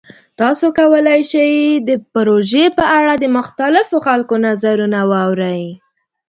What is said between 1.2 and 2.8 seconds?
شئ د پروژې